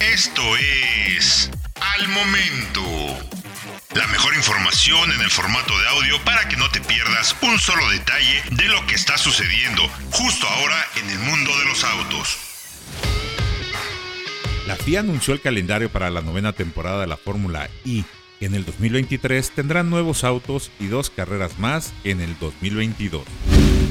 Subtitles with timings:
[0.00, 2.82] Esto es Al Momento.
[3.94, 7.88] La mejor información en el formato de audio para que no te pierdas un solo
[7.90, 12.38] detalle de lo que está sucediendo justo ahora en el mundo de los autos.
[14.66, 18.04] La FIA anunció el calendario para la novena temporada de la Fórmula I,
[18.40, 23.24] en el 2023 tendrán nuevos autos y dos carreras más en el 2022.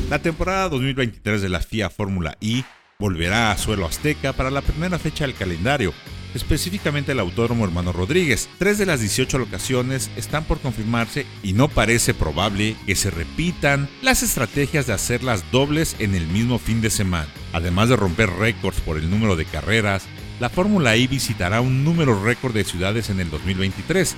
[0.10, 2.64] La temporada 2023 de la FIA Fórmula I
[2.98, 5.94] volverá a suelo azteca para la primera fecha del calendario,
[6.34, 8.50] específicamente el Autódromo Hermano Rodríguez.
[8.58, 13.90] Tres de las 18 locaciones están por confirmarse y no parece probable que se repitan
[14.02, 17.28] las estrategias de hacerlas dobles en el mismo fin de semana.
[17.54, 20.06] Además de romper récords por el número de carreras,
[20.40, 24.16] la Fórmula I visitará un número récord de ciudades en el 2023,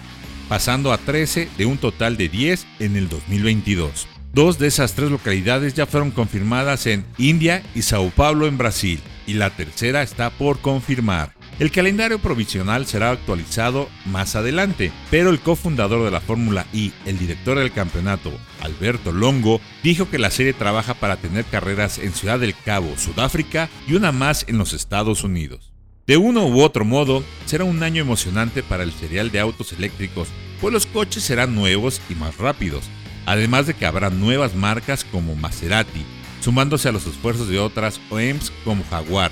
[0.50, 4.17] pasando a 13 de un total de 10 en el 2022.
[4.38, 9.02] Dos de esas tres localidades ya fueron confirmadas en India y Sao Paulo en Brasil,
[9.26, 11.34] y la tercera está por confirmar.
[11.58, 17.18] El calendario provisional será actualizado más adelante, pero el cofundador de la Fórmula I, el
[17.18, 22.38] director del campeonato, Alberto Longo, dijo que la serie trabaja para tener carreras en Ciudad
[22.38, 25.74] del Cabo, Sudáfrica, y una más en los Estados Unidos.
[26.06, 30.28] De uno u otro modo, será un año emocionante para el serial de autos eléctricos,
[30.62, 32.84] pues los coches serán nuevos y más rápidos,
[33.28, 36.04] además de que habrá nuevas marcas como Maserati,
[36.40, 39.32] sumándose a los esfuerzos de otras OEMs como Jaguar,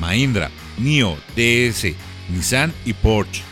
[0.00, 1.94] Mahindra, NIO, DS,
[2.28, 3.44] Nissan y Porsche,